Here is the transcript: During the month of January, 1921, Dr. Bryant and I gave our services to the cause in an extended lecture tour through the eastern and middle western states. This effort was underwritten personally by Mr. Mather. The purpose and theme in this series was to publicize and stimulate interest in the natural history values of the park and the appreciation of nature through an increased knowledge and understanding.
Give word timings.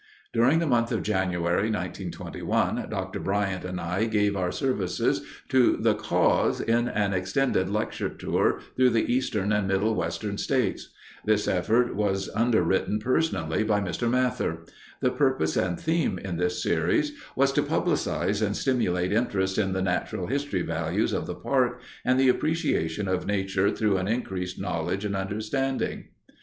During 0.33 0.57
the 0.57 0.65
month 0.65 0.91
of 0.91 1.03
January, 1.03 1.69
1921, 1.69 2.87
Dr. 2.89 3.19
Bryant 3.19 3.63
and 3.63 3.79
I 3.79 4.05
gave 4.05 4.35
our 4.35 4.51
services 4.51 5.21
to 5.49 5.77
the 5.77 5.93
cause 5.93 6.59
in 6.59 6.87
an 6.87 7.13
extended 7.13 7.69
lecture 7.69 8.09
tour 8.09 8.61
through 8.75 8.89
the 8.89 9.13
eastern 9.13 9.51
and 9.51 9.67
middle 9.67 9.93
western 9.93 10.39
states. 10.39 10.89
This 11.25 11.47
effort 11.47 11.95
was 11.95 12.31
underwritten 12.33 12.97
personally 12.97 13.61
by 13.63 13.79
Mr. 13.79 14.09
Mather. 14.09 14.63
The 15.01 15.11
purpose 15.11 15.55
and 15.55 15.79
theme 15.79 16.17
in 16.17 16.37
this 16.37 16.63
series 16.63 17.11
was 17.35 17.51
to 17.53 17.61
publicize 17.61 18.43
and 18.43 18.57
stimulate 18.57 19.11
interest 19.13 19.59
in 19.59 19.73
the 19.73 19.83
natural 19.83 20.25
history 20.25 20.63
values 20.63 21.13
of 21.13 21.27
the 21.27 21.35
park 21.35 21.79
and 22.03 22.19
the 22.19 22.27
appreciation 22.29 23.07
of 23.07 23.27
nature 23.27 23.69
through 23.69 23.97
an 23.99 24.07
increased 24.07 24.59
knowledge 24.59 25.05
and 25.05 25.15
understanding. 25.15 26.05